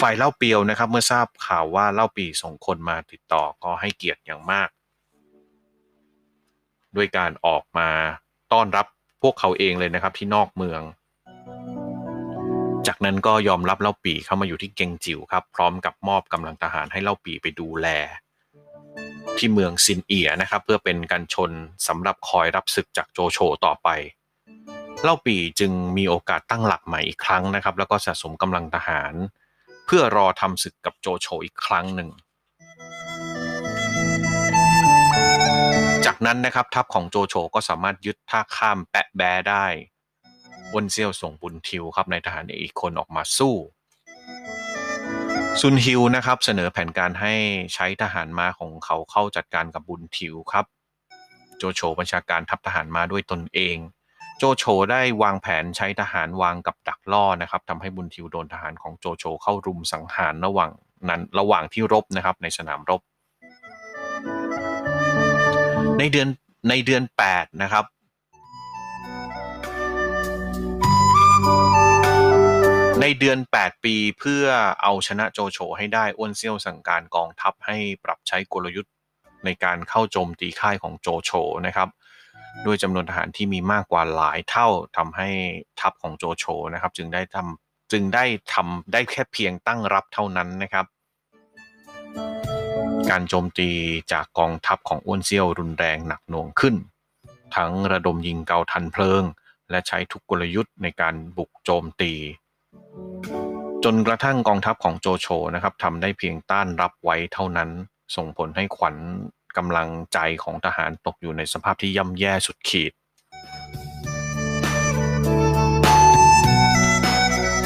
[0.02, 4.70] ฝ่ายเล่าเปียวนะครับ เมื่อทราบข่าวว่าเล่าปีส่งคนมาติดต่อก็ให้เกียรติอย่างมาก
[6.96, 7.90] ด้วยการออกมา
[8.54, 8.86] ต้อนรับ
[9.22, 10.82] พวกเขาเองเลยนะครับที่นอกเมือง
[12.88, 17.88] จากนั้นก็ยอมรับเล่าปีเข้ามาอยู่ที่เกงจิ๋วครับ พร้อมกับมอบกำลังทหารให้เล่าปีไปดูแล
[19.38, 21.52] ที่เมืองซินเอียนะครับ เพื่อเป็นการชน
[21.88, 23.90] สำหรับคอยรับศึกจากโจโฉต่อไป
[25.04, 29.14] เล่าปีจึงมีโอกาสตั้งหลักใหม่อีกครั้งนะครับ แล้วก็สะสมกำลังทหาร
[29.86, 32.10] เพื่อรอทำศึกกับโจโฉอีกครั้งหนึ่ง
[36.06, 39.66] จากนั้นนะครับทัพของโจโฉก็สามารถยึดท่าข้ามแปะแบได้
[40.74, 43.56] วนเซียวส่งบุญทิวครับในทหารอีกคนออกมาสู้
[45.62, 47.34] ซุนฮิวนะครับเสนอแผนการให้
[47.74, 50.66] ใช้ทหารม้าของเขาเข้าจัดการกับบุญทิวครับ
[51.58, 53.78] โจโฉบัญชาการทัพทหารม้าด้วยตนเอง
[54.38, 60.72] โจโฉได้วางแผนใช้ทหารวางกับดักล่อนะครับทำให้บุญทิวโดนทหารของโจโฉเข้ารุมสังหารระหว่าง
[61.10, 63.02] นั้นระหว่างที่รบนะครับในสนามรบ
[66.00, 66.30] ในเดือน
[66.70, 67.86] ในเดือน8นะครับ
[73.08, 74.46] ในเดือน 8 ปีเพื่อ
[74.82, 78.94] เอาชนะโจโฉให้ได้อ้วนเซี่ยวสั่งการกองทัพให้ปรับใช้กลยุทธ์
[79.46, 81.32] ในการเข้าโจมตีค่ายของโจโฉ
[81.66, 81.90] นะครับ
[82.66, 85.30] ด้วยจำนวนทหารที่มีมากกว่าหลายเท่าทำให้
[85.80, 90.86] ทัพของโจโฉนะครับ จึงได้ทำจึงได้ทำได้แค่เพียงตั้งรับเท่านั้นนะครับ
[93.12, 93.70] การโจมตี
[94.12, 96.76] จากกองทัพของอ้วนเซี่ยวรุนแรงหนักหน่วงขึ้น
[97.56, 99.24] ทั้งระดมยิงเกาทันเพลิง
[99.70, 102.14] และใช้ทุกกลยุทธ์ในการบุกโจมตี
[103.86, 107.70] จนกระทั่งกองทัพของโจโฉนะครับทำได้เพียงต้านรับไว้เท่านั้น
[108.16, 108.96] ส่งผลให้ขวัญ
[109.58, 112.94] กำลังใจของทหารตกอยู่ในสภาพที่ย่ำแย่สุดขีด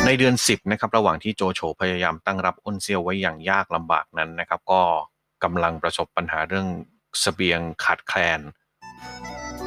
[0.05, 4.81] ในเดือน 10นะครับระหว่างที่โจโฉพยายามตั้งรับอ้นเซียวไว้อย่างยากลำบากนั้นนะครับก็
[5.43, 6.67] กำลังประสบปัญหาเรื่อง
[7.23, 8.41] สเสบียงขาดแคลน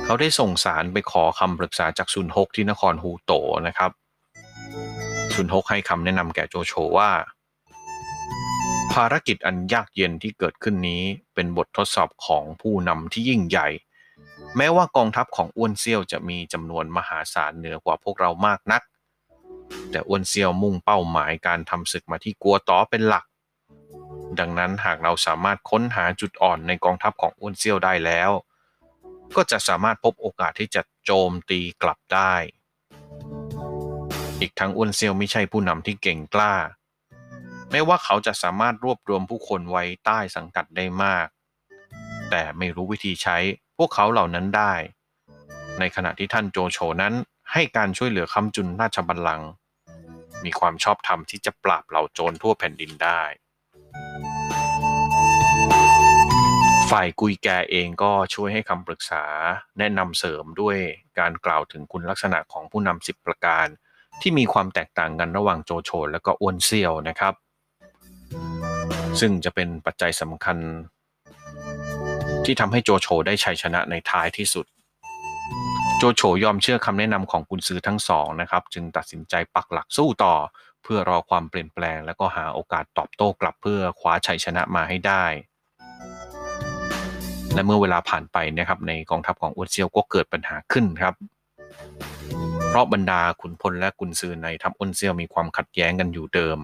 [0.04, 3.32] เขาได้ส่งสารไปขอคำปรึกษาจากซุนฮกที่นครฮูโต
[3.66, 3.90] นะครับ
[5.34, 7.10] ซุนฮกให้คำแนะนำแก่โจโฉว่า
[8.92, 11.02] ภารกิจอันยากเย็นที่เกิดขึ้นนี้
[11.34, 13.68] เป็นบททดสอบของผู้นำที่ยิ่งใหญ่
[14.56, 18.82] แม้ว่ากองทัพของอ้วนเซี่ยวจะมีจำนวนมหาศาลเหนือกว่าพวกเรามากนัก
[19.90, 23.24] แต่อ้วนเซี่ยวมุ่งเป้าหมายการทำศึกมาที่กัวต้อเป็นหลัก
[24.38, 28.30] ดังนั้นหากเราสามารถค้นหาจุดอ่อนในกองทัพของอ้วนเซี่ยวได้แล้ว
[29.36, 32.34] ก็จะสามารถพบโอกาสที่จะโจมตีกลับได้
[34.42, 36.54] อีกทั้งอ้วนเซียวไม่ใช่ผู้นำที่เก่งกล้า
[37.70, 41.26] แม้ว่าเขาจะสามารถรวบรวมผู้คนไว้ใต้สังกัดได้มาก
[42.30, 43.38] แต่ไม่รู้วิธีใช้
[43.78, 44.74] พวกเขาเหล่านั้นได้
[45.78, 47.14] ในขณะที่ท่านโจโฉนั้น
[47.52, 49.50] ให้การช่วยเหลือคำจุนราชบัลลังก์
[50.44, 53.22] มีความชอบธรรมที่จะปราบเหล่าโจรทั่วแผ่นดินได้
[56.90, 59.24] ฝ่ายกุยแกเองก็ช่วยให้คำปรึกษา
[59.78, 60.78] แนะนำเสริมด้วย
[61.18, 63.66] การกล่าวถึงคุณลักษณะของผู้นำสิบประการ
[64.22, 67.34] ที่มีความแตกต่างกันระหว่างโจโฉและก็อ้วนเซียวนะครับ
[69.20, 70.58] ซึ่งจะเป็นปัจจัยสำคัญ
[72.44, 74.66] ที่ทำให้โจโฉได้ชัยชนะในท้ายที่สุด
[75.98, 80.34] โจโฉยอมเชื่อคำแนะนำของกุนซือทั้งสองนะครับ จึงตัดสินใจปักหลักสู้ต่อ
[80.82, 85.24] เพื่อรอความเปลี่ยนแปลง และก็หาโอกาสตอบโต้กลับเพื่อคว้าชัยชนะมาให้ได้
[87.54, 91.14] และเมื่อเวลาผ่านไปนะครับในกองทัพของอ้วนเซียวก็เกิดปัญหาขึ้นครับ
[92.68, 96.58] เพราะบรรดาขุนพลและกุนซือในทัพอ้วนเซียวมีความขัดแย้งกันอยู่เดิม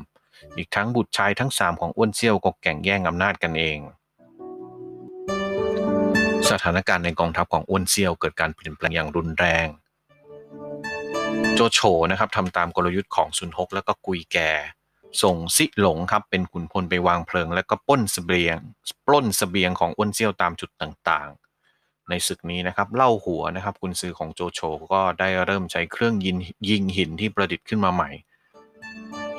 [0.57, 3.79] อีกทั้งบุตรชายทั้งสามของอ้วนเซียวก็แข่งแย่งอำนาจกันเอง
[6.51, 9.67] สถานการณ์ในกองทัพของอ้วนเซียวเกิดการเปลี่ยนแปลงอย่างรุนแรง
[11.55, 14.39] โจโฉนะครับทำตามกลยุทธ์ของซุนฮกและก็กุยแก
[15.23, 18.57] ส่งซิหลงครับเป็นขุนพลไปวางเพลิง และก็ปล้นเสบียง
[19.07, 21.48] ปล้นสเสบียงของอ้วนเซียวตามจุดต่างๆ
[22.11, 24.61] ในศึกนี้นะครับเล่าหัวนะครับกุนซือของโจโฉ
[24.93, 26.37] ก็ได้เริ่มใช้เครื่องยิง
[26.69, 28.11] ยิงหินที่ประดิษฐ์ขึ้นมาใหม่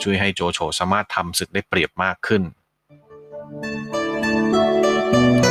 [0.02, 2.44] ช่วยให้โจโฉสามารถทำศึกได้เปรียบมากขึ้น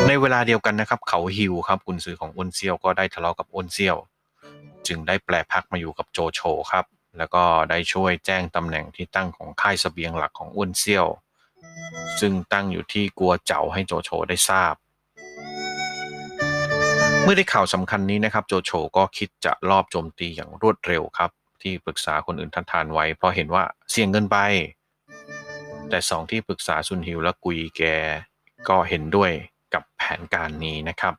[0.07, 3.97] ในเวลาเดียวกันนะครับ เขาฮิวครับกุนซือของอ้วนเซียวก็ได้ทะเลาะกับอ้วนเซียว
[4.87, 6.85] จึงได้แปลพักมาอยู่กับโจโฉครับ
[7.19, 11.07] แล้วก็ได้ช่วยแจ้งตำแหน่งที่ตั้งของค่ายสเสบียงหลักของอ้วนเซียว
[12.21, 14.75] ซึ่งตั้งอยู่ที่กัวเจ๋าให้โจโฉได้ทราบ
[17.31, 21.31] มื่อได้ข่าวสำคัญนี้นะครับ โจโฉก็คิดจะลอบโจมตีอย่างรวดเร็วครับ
[21.63, 24.37] ที่ปรึกษาคนอื่นทันทานไว้ เพราะเห็นว่าเสี่ยงเกินไป
[25.91, 27.83] แต่สองที่ปรึกษาซุนฮิวและกุยแก
[28.69, 29.31] ก็เห็นด้วย
[29.75, 31.15] กับแผนการนี้นะครับ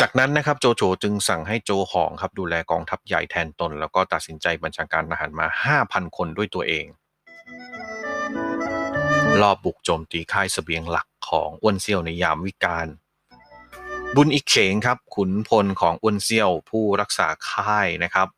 [0.00, 5.46] จากนั้นนะครับโจโฉจึงสั่งให้โจหองครับดูแลกองทัพใหญ่แทนตน แล้วก็ตัดสินใจบัญชาการทหารมา
[5.82, 6.86] 5,000 คนด้วยตัวเอง
[9.42, 12.86] รอบบุกโจมตีค่ายสเสบียงหลัก ของอ้วนเซี่ยวในยามวิกาล
[14.16, 18.28] บุญอีกเขงครับขุนพลของอ้วนเซี่ยวผู้รักษาค่ายนะครับ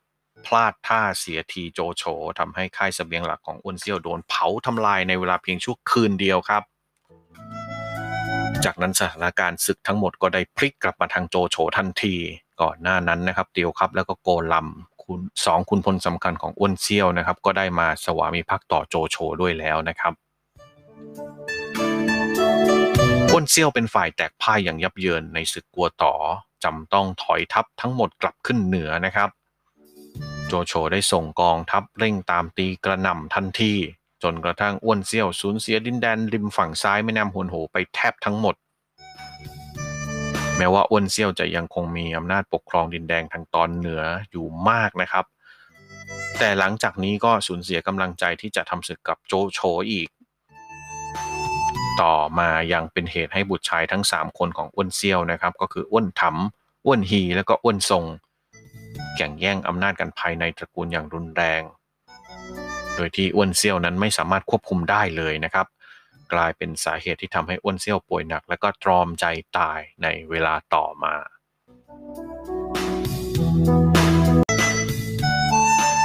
[0.47, 2.05] พลาดท่าเสียทีโจโฉ
[2.39, 6.63] ทำให้ค่ายสเสบียงหลักของอ้วนเซี่ยวโดนเผาทำลายในเวลาเพียงชั่วคืนเดียวครับ
[8.65, 12.15] จากนั้นสถานการณ์ศึกทั้งหมดก็ได้พลิกกลับมาทางโจโฉทันที
[12.63, 14.69] ก่อนหน้านั้นนะครับเตียวครับแล้วก็โกลัม
[15.03, 20.13] คุณสองคุณพลสำคัญของอ้วนเซี่ยวนะครับ ก็ได้มาสวามิภักดิ์ต่อโจโฉด้วยแล้วนะครับ
[23.37, 26.15] อ้วนเซี่ยวเป็นฝ่ายแตกพ่ายอย่างยับเยินในศึกกัวต่อ
[26.65, 29.29] จำต้องถอยทัพทั้งหมดกลับขึ้นเหนือนะครับ
[30.47, 33.73] โจโฉได้ส่งกองทัพเร่งตามตีกระหน่ำทันที
[34.23, 38.55] จนกระทั่งอ้วนเซี่ยวสูญเสียดินแดนริมฝั่งซ้ายแม่น้ำฮวนโหไปแทบทั้งหมด
[40.57, 45.25] แม้ว่าอ้วนเซี่ยวจะยังคงมีอำนาจปกครองดินแดงทางตอนเหนืออยู่มากนะครับ
[46.39, 50.09] แต่หลังจากนี้ก็สูญเสียกำลังใจที่จะทำศึกกับโจโฉอีก
[52.03, 56.37] ต่อมายังเป็นเหตุให้บุตรชายทั้ง 3 คนของอ้วนเซี่ยวนะครับ ก็คืออ้วนถม
[56.87, 58.05] อ้วนฮีและก็อ้วนทรง
[59.17, 61.63] แข่งแย่งอำนาจกันภายในตระกูลอย่างรุนแรง
[62.95, 65.67] โดยที่อ้วนเซี่ยวนั้นไม่สามารถควบคุมได้เลยนะครับ
[66.33, 69.25] กลายเป็นสาเหตุที่ทำให้อ้วนเซี่ยวป่วยหนัก และก็ตรอมใจ
[69.59, 71.15] ตายในเวลาต่อมา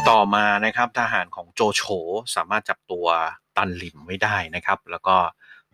[0.09, 1.83] ต่อมานะครับทหารของโจโฉ
[2.35, 3.07] สามารถจับตัว
[3.57, 5.17] ตันหลิมไม่ได้นะครับ แล้วก็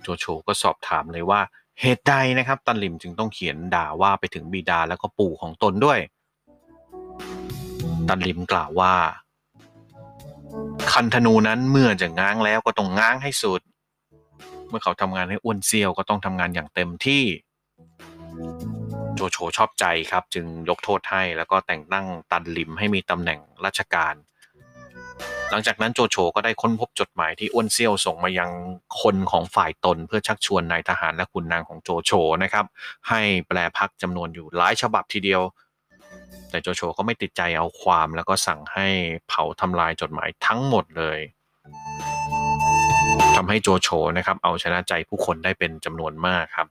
[0.05, 1.41] โจโฉก็สอบถามเลยว่า
[1.81, 5.99] เหตุใดนะครับ ตันหลิมจึงต้องเขียนด่าว่าไปถึงบิดาแล้วก็ปู่ของตนด้วย
[8.09, 8.95] ตันหลิมกล่าวว่า
[10.91, 13.61] คันธนูนั้นเมื่อจะง้างแล้วก็ต้องง้างให้สุด
[14.69, 17.23] เมื่อเขาทำงานให้อ้วนเซียวก็ต้องทำงานอย่างเต็มที่
[19.15, 24.13] โจโฉชอบใจครับ จึงยกโทษให้แล้วก็แต่งตั้งตันลิมให้มีตำแหน่งราชการ
[25.51, 28.51] หลังจากนั้นโจโฉก็ได้ค้นพบจดหมายที่อ้วนเซียวส่งมายัง
[29.01, 32.11] คนของฝ่ายตน เพื่อชักชวนนายทหารและขุนนางของโจโฉ
[32.43, 32.65] นะครับ
[33.09, 35.41] ให้แปลพักจำนวนอยู่หลายฉบับทีเดียว
[36.49, 38.87] แต่โจโฉก็ไม่ติดใจเอาความแล้วก็สั่งให้
[39.27, 41.19] เผาทำลายจดหมายทั้งหมดเลย
[43.35, 46.67] ทำให้โจโฉนะครับเอาชนะใจผู้คนได้เป็นจำนวนมากครับ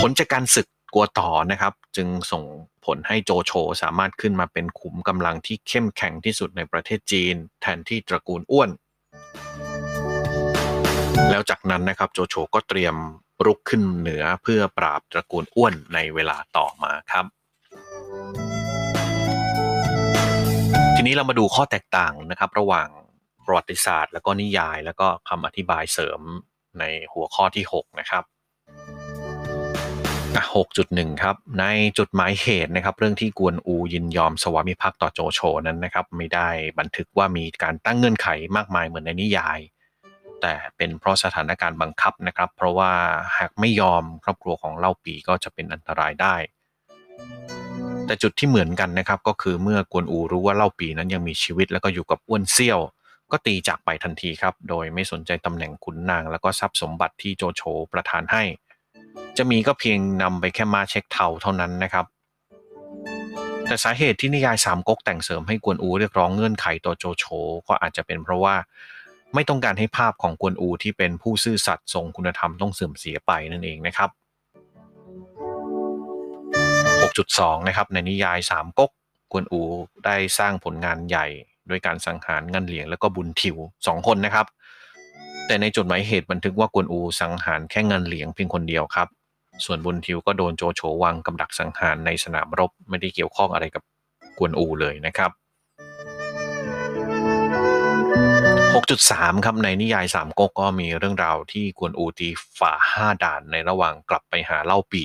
[0.00, 2.44] ผลจากการศึก กลัวต่อนะครับ จึงส่ง
[2.86, 8.70] ผลให้โจโฉสามารถขึ้นมาเป็นขุมกำลังที่เข้มแข็งที่สุดในประเทศจีน แทนที่ตระกูลอ้วน
[11.30, 12.94] แล้วจากนั้นนะครับโจโฉก็เตรียม
[13.46, 17.24] รุกขึ้นเหนือเพื่อปราบตระกูลอ้วนในเวลาต่อมาครับ
[20.96, 22.88] ทีนี้เรามาดูข้อแตกต่างนะครับ ระหว่าง
[23.46, 26.20] ประวัติศาสตร์ แล้วก็นิยาย แล้วก็คำอธิบายเสริม
[26.78, 28.24] ในหัวข้อที่ 6 นะครับ
[30.38, 31.64] 6.1 ครับ ใน
[31.98, 39.58] จุดหมายเหตุนะครับ เรื่องที่กวนอูยินยอมสวามิภักดิ์ต่อโจโฉนั้นนะครับ ไม่ได้บันทึกว่ามีการตั้งเงื่อนไขมากมายเหมือนในนิยาย
[40.40, 42.92] แต่เป็นเพราะสถานการณ์บังคับนะครับ เพราะว่า
[43.38, 46.36] หากไม่ยอมครอบครัวของเล่าปีก็จะเป็นอันตรายได้
[48.06, 52.80] แต่จุดที่เหมือนกันนะครับ ก็คือเมื่อกวนอูรู้ว่าเล่าปีนั้นยังมีชีวิต แล้วก็อยู่กับอ้วนเซี่ยว
[53.32, 57.62] ก็ตีจากไปทันทีครับ โดยไม่สนใจตำแหน่งขุนนาง แล้วก็ทรัพย์สมบัติที่โจโฉ
[57.92, 58.44] ประทานให้
[59.38, 62.06] จะมีก็เพียงนำไปแค่มาเช็คเทาเท่านั้นนะครับ
[63.66, 67.24] แต่สาเหตุที่นิยายสามก๊กแต่งเสริมให้กวนอูเรียกร้องเงื่อนไขต่อโจโฉ
[67.68, 68.54] ก็อาจจะเป็นเพราะว่า
[69.34, 74.10] ไม่ต้องการให้ภาพของกวนอูที่เป็นผู้ซื่อสัตย์ทรงคุณธรรมต้องเสื่อมเสียไปนั่นเองนะครับ
[76.94, 78.90] 6.2 นะครับในนิยายสามก๊ก
[79.32, 79.60] กวนอู
[80.04, 81.26] ได้สร้างผลงานใหญ่
[81.68, 84.46] โดยการสังหารงันเหลียงแล้วก็บุญทิวสองคนนะครับ
[85.46, 89.08] แต่ในจดหมายเหตุบันทึกว่ากวนอูสังหารแค่งันเหลียงเพียงคนเดียวครับ
[89.64, 93.82] ส่วนบุญทิวก็โดนโจโฉวางกำดักสังหารในสนามรบไม่ได้เกี่ยวข้องอะไรกับ
[94.38, 95.30] กวนอูเลยนะครับ
[98.74, 105.04] 6.3 ครับในนิยายสามก๊กก็มีเรื่องราวที่กวนอูตีฝ่าห้าด่านในระหว่างกลับไปหาเล่าปี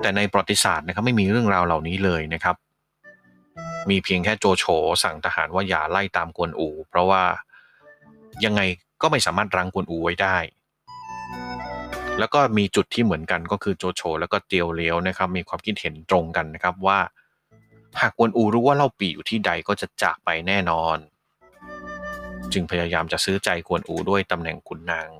[0.00, 2.56] แต่ในประวัติศาสตร์นะครับไม่มีเรื่องราวเหล่านี้เลยนะครับ
[3.90, 4.64] มีเพียงแค่โจโฉ
[5.02, 7.22] สั่งทหารว่าอย่าไล่ตามกวนอู เพราะว่า
[8.44, 8.60] ยังไง
[9.02, 10.36] ก็ไม่สามารถรังกวนอูไว้ได้
[12.18, 16.98] แล้วก็มีจุดที่เหมือนกันก็คือโจโฉแล้วก็เตียวเลี้ยวนะครับ มีความคิดเห็นตรงกันนะครับว่า
[18.00, 20.98] หากกวนอูรู้ว่าเล่าปีอยู่ที่ใดก็จะจากไปแน่นอน
[22.52, 25.10] จึงพยายามจะซื้อใจกวนอูด้วยตำแหน่งขุนนาง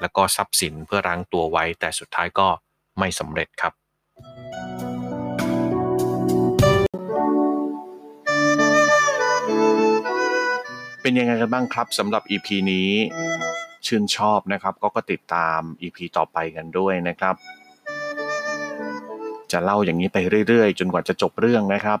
[0.00, 2.48] และก็ทรัพย์สินเพื่อรั้งตัวไว้ แต่สุดท้ายก็
[2.98, 3.72] ไม่สำเร็จครับ
[11.02, 12.90] เป็นยังไงกันบ้างครับสำหรับ EP นี้
[13.86, 17.34] ชื่นชอบนะครับ ก็ก็ติดตาม EP ต่อไปกันด้วยนะครับ
[19.52, 20.18] จะเล่าอย่างนี้ไป
[20.48, 21.98] เรื่อยๆ จนกว่าจะจบเรื่องนะครับ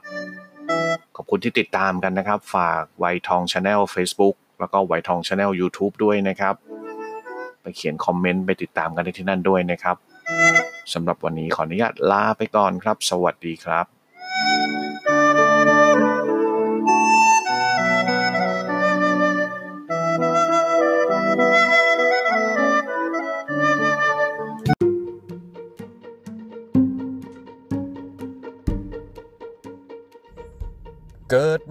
[1.16, 6.54] ขอบคุณที่ติดตามกันนะครับ ฝากไวทอง Channel Facebook แล้วก็ไวทองชาแนล YouTube ด้วยนะครับ
[7.62, 9.96] ไปเขียนคอมเมนต์ไปติดตามกันได้ที่นั่นด้วยนะครับ
[10.92, 13.95] สำหรับวันนี้ขออนุญาตลาไปก่อนครับ สวัสดีครับ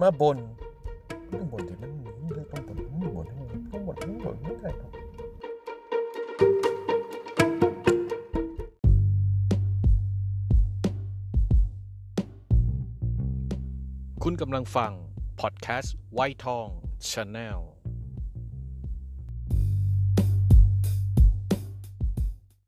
[0.00, 0.38] มาบน
[1.32, 3.26] ต้องบนที่มันเลือกต้องบนต้องบน
[3.70, 4.90] ต้องบนต้องบนไม่ได้ครับ
[14.22, 14.92] คุณกำลังฟัง
[15.40, 16.66] พอดแคสต์ไวทอง
[17.10, 17.60] ชาแนล